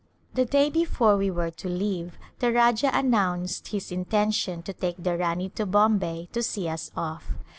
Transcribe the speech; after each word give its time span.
The 0.33 0.45
day 0.45 0.71
before 0.71 1.15
we 1.15 1.29
were 1.29 1.51
to 1.51 1.69
leave 1.69 2.17
the 2.39 2.51
Rajah 2.51 2.95
an 2.95 3.11
nounced 3.11 3.67
his 3.67 3.91
intention 3.91 4.63
to 4.63 4.73
take 4.73 4.95
the 4.97 5.15
Rani 5.15 5.49
to 5.49 5.67
Bombay 5.67 6.27
to 6.31 6.41
see 6.41 6.67
us 6.67 6.89
off. 6.97 7.33